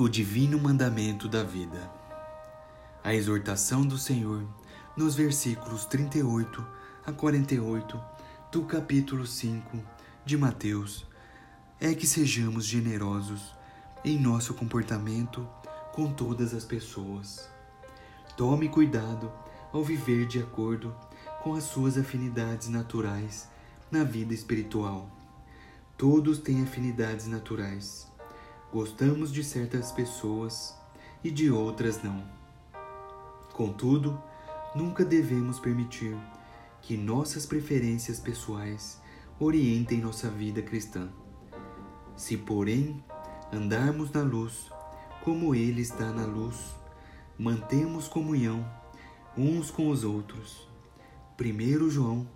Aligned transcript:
o 0.00 0.08
divino 0.08 0.60
mandamento 0.60 1.28
da 1.28 1.42
vida. 1.42 1.90
A 3.02 3.12
exortação 3.16 3.84
do 3.84 3.98
Senhor, 3.98 4.46
nos 4.96 5.16
versículos 5.16 5.86
38 5.86 6.64
a 7.04 7.10
48 7.10 8.00
do 8.52 8.62
capítulo 8.62 9.26
5 9.26 9.76
de 10.24 10.36
Mateus, 10.38 11.04
é 11.80 11.92
que 11.94 12.06
sejamos 12.06 12.64
generosos 12.64 13.52
em 14.04 14.16
nosso 14.16 14.54
comportamento 14.54 15.44
com 15.92 16.12
todas 16.12 16.54
as 16.54 16.64
pessoas. 16.64 17.50
Tome 18.36 18.68
cuidado 18.68 19.32
ao 19.72 19.82
viver 19.82 20.28
de 20.28 20.38
acordo 20.38 20.94
com 21.42 21.54
as 21.54 21.64
suas 21.64 21.98
afinidades 21.98 22.68
naturais 22.68 23.48
na 23.90 24.04
vida 24.04 24.32
espiritual. 24.32 25.10
Todos 25.96 26.38
têm 26.38 26.62
afinidades 26.62 27.26
naturais. 27.26 28.08
Gostamos 28.70 29.32
de 29.32 29.42
certas 29.42 29.90
pessoas 29.92 30.76
e 31.24 31.30
de 31.30 31.50
outras 31.50 32.02
não. 32.02 32.22
Contudo, 33.54 34.22
nunca 34.74 35.06
devemos 35.06 35.58
permitir 35.58 36.14
que 36.82 36.94
nossas 36.94 37.46
preferências 37.46 38.20
pessoais 38.20 39.00
orientem 39.40 39.98
nossa 39.98 40.28
vida 40.28 40.60
cristã. 40.60 41.08
Se, 42.14 42.36
porém, 42.36 43.02
andarmos 43.50 44.12
na 44.12 44.20
luz, 44.22 44.70
como 45.24 45.54
Ele 45.54 45.80
está 45.80 46.10
na 46.10 46.26
luz, 46.26 46.76
mantemos 47.38 48.06
comunhão 48.06 48.68
uns 49.34 49.70
com 49.70 49.88
os 49.88 50.04
outros. 50.04 50.68
1 51.40 51.88
João 51.88 52.28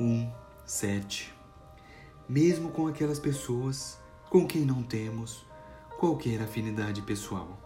1, 0.00 0.32
7 0.64 1.34
Mesmo 2.28 2.70
com 2.70 2.86
aquelas 2.86 3.18
pessoas 3.18 3.98
com 4.30 4.46
quem 4.46 4.64
não 4.64 4.80
temos 4.80 5.44
qualquer 5.98 6.40
afinidade 6.40 7.02
pessoal. 7.02 7.58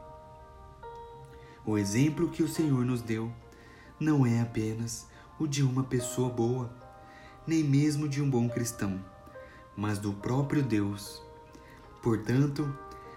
O 1.62 1.76
exemplo 1.76 2.30
que 2.30 2.42
o 2.42 2.48
Senhor 2.48 2.86
nos 2.86 3.02
deu 3.02 3.30
não 4.00 4.24
é 4.24 4.40
apenas 4.40 5.06
o 5.38 5.46
de 5.46 5.62
uma 5.62 5.84
pessoa 5.84 6.30
boa, 6.30 6.74
nem 7.46 7.62
mesmo 7.62 8.08
de 8.08 8.22
um 8.22 8.30
bom 8.30 8.48
cristão, 8.48 8.98
mas 9.76 9.98
do 9.98 10.14
próprio 10.14 10.62
Deus. 10.62 11.22
Portanto, 12.02 12.74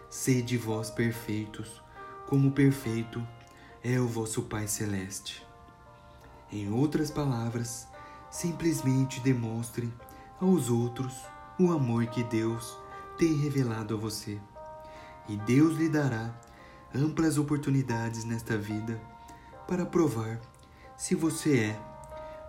sede 0.10 0.58
vós 0.58 0.92
perfeitos, 0.92 1.82
como 2.28 2.52
perfeito 2.52 3.26
é 3.82 3.98
o 3.98 4.08
vosso 4.08 4.42
Pai 4.42 4.68
Celeste. 4.68 5.42
Em 6.52 6.70
outras 6.70 7.10
palavras, 7.10 7.88
simplesmente 8.30 9.22
demonstre 9.22 9.90
aos 10.42 10.70
outros 10.70 11.16
o 11.58 11.72
amor 11.72 12.08
que 12.08 12.26
Deus 12.26 12.78
tem 13.18 13.34
revelado 13.36 13.96
a 13.96 13.98
você 13.98 14.40
e 15.28 15.36
Deus 15.38 15.78
lhe 15.78 15.90
dará 15.90 16.34
amplas 16.94 17.38
oportunidades 17.38 18.24
nesta 18.24 18.58
vida 18.58 19.02
para 19.68 19.86
provar 19.86 20.40
se 20.96 21.16
você 21.16 21.60
é 21.60 21.80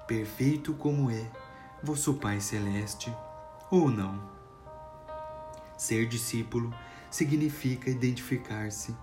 perfeito 0.06 0.75
como 0.75 1.10
é 1.10 1.30
vosso 1.83 2.14
Pai 2.14 2.41
Celeste 2.41 3.12
ou 3.70 3.91
não. 3.91 4.20
Ser 5.77 6.06
discípulo 6.06 6.72
significa 7.10 7.91
identificar-se 7.91 8.94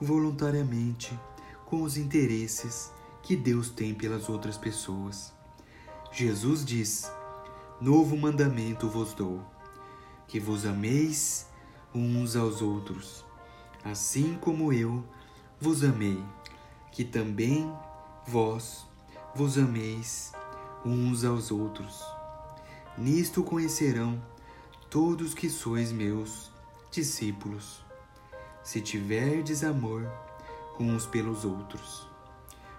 voluntariamente 0.00 1.18
com 1.64 1.82
os 1.82 1.96
interesses 1.96 2.92
que 3.22 3.36
Deus 3.36 3.70
tem 3.70 3.94
pelas 3.94 4.28
outras 4.28 4.56
pessoas. 4.56 5.32
Jesus 6.12 6.64
diz: 6.64 7.10
Novo 7.80 8.16
mandamento 8.16 8.88
vos 8.88 9.14
dou, 9.14 9.42
que 10.26 10.40
vos 10.40 10.64
ameis 10.64 11.46
uns 11.94 12.34
aos 12.36 12.60
outros, 12.60 13.24
assim 13.84 14.36
como 14.40 14.72
eu 14.72 15.04
vos 15.60 15.84
amei, 15.84 16.22
que 16.90 17.04
também 17.04 17.72
vós 18.26 18.86
vos 19.34 19.58
ameis 19.58 20.32
uns 20.84 21.24
aos 21.24 21.50
outros. 21.50 22.02
Nisto 22.96 23.42
conhecerão 23.42 24.20
todos 24.90 25.34
que 25.34 25.50
sois 25.50 25.92
meus 25.92 26.50
discípulos, 26.90 27.84
se 28.62 28.80
tiverdes 28.80 29.64
amor 29.64 30.10
uns 30.78 31.06
pelos 31.06 31.44
outros. 31.44 32.08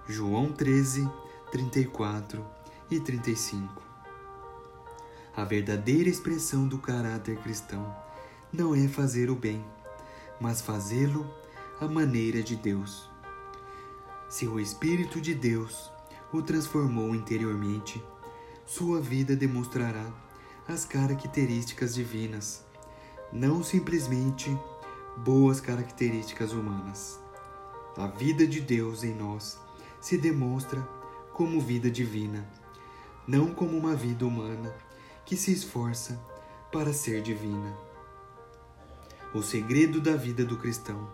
João 0.08 0.52
13, 0.52 1.10
34 1.52 2.46
e 2.92 3.00
35 3.00 3.85
A 5.38 5.44
verdadeira 5.44 6.08
expressão 6.08 6.66
do 6.66 6.78
caráter 6.78 7.38
cristão 7.40 7.94
não 8.54 8.74
é 8.74 8.88
fazer 8.88 9.30
o 9.30 9.36
bem, 9.36 9.66
mas 10.40 10.62
fazê-lo 10.62 11.30
à 11.82 11.90
maneira 11.90 12.42
de 12.42 12.56
Deus. 12.56 13.10
Se 14.30 14.48
o 14.48 14.58
Espírito 14.62 15.20
de 15.20 15.36
Deus 15.36 15.92
o 16.32 16.42
transformou 16.42 17.14
interiormente, 17.14 18.02
sua 18.66 19.02
vida 19.02 19.36
demonstrará 19.36 20.10
as 20.70 20.86
características 20.86 21.96
divinas, 21.96 22.64
não 23.34 23.62
simplesmente 23.62 24.58
boas 25.18 25.60
características 25.60 26.54
humanas. 26.54 27.20
A 27.98 28.08
vida 28.08 28.48
de 28.48 28.62
Deus 28.62 29.04
em 29.04 29.14
nós 29.14 29.60
se 30.00 30.18
demonstra 30.18 30.80
como 31.34 31.60
vida 31.60 31.92
divina, 31.92 32.48
não 33.28 33.54
como 33.54 33.78
uma 33.78 33.96
vida 33.96 34.26
humana 34.26 34.74
que 35.26 35.36
se 35.36 35.52
esforça 35.52 36.20
para 36.72 36.94
ser 36.94 37.22
divina. 37.22 37.76
O 39.34 39.42
segredo 39.42 40.00
da 40.00 40.16
vida 40.16 40.46
do 40.46 40.58
cristão 40.58 41.10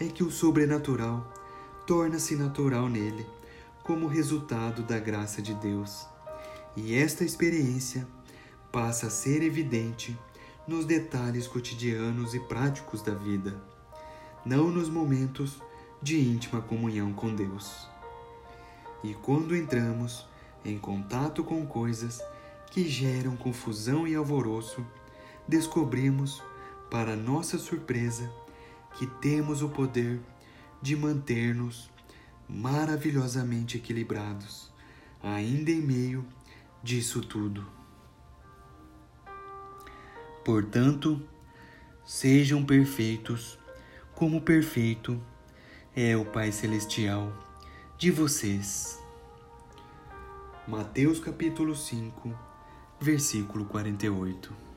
é 0.00 0.06
que 0.06 0.24
o 0.24 0.30
sobrenatural 0.30 1.26
torna-se 1.86 2.34
natural 2.34 2.88
nele, 2.88 3.26
como 3.82 4.06
resultado 4.06 4.82
da 4.82 4.98
graça 4.98 5.40
de 5.40 5.54
Deus. 5.54 6.06
E 6.76 6.94
esta 6.94 7.24
experiência 7.24 8.06
passa 8.70 9.06
a 9.06 9.10
ser 9.10 9.42
evidente 9.42 10.18
nos 10.66 10.84
detalhes 10.84 11.46
cotidianos 11.46 12.34
e 12.34 12.40
práticos 12.40 13.02
da 13.02 13.14
vida, 13.14 13.62
não 14.44 14.68
nos 14.68 14.88
momentos 14.88 15.60
de 16.00 16.18
íntima 16.20 16.60
comunhão 16.60 17.12
com 17.12 17.34
Deus. 17.34 17.88
E 19.04 19.14
quando 19.14 19.56
entramos 19.56 20.26
em 20.64 20.78
contato 20.78 21.42
com 21.42 21.66
coisas 21.66 22.20
que 22.72 22.88
geram 22.88 23.36
confusão 23.36 24.08
e 24.08 24.14
alvoroço, 24.14 24.82
descobrimos 25.46 26.42
para 26.90 27.14
nossa 27.14 27.58
surpresa, 27.58 28.32
que 28.96 29.06
temos 29.06 29.60
o 29.60 29.68
poder 29.68 30.18
de 30.80 30.96
manter-nos 30.96 31.90
maravilhosamente 32.48 33.76
equilibrados, 33.76 34.72
ainda 35.22 35.70
em 35.70 35.82
meio 35.82 36.24
disso 36.82 37.20
tudo. 37.20 37.66
Portanto, 40.42 41.22
sejam 42.06 42.64
perfeitos, 42.64 43.58
como 44.14 44.40
perfeito 44.40 45.22
é 45.94 46.16
o 46.16 46.24
Pai 46.24 46.50
Celestial 46.50 47.30
de 47.98 48.10
vocês. 48.10 48.98
Mateus 50.66 51.20
capítulo 51.20 51.76
5, 51.76 52.51
versículo 53.02 53.66
48. 53.66 54.71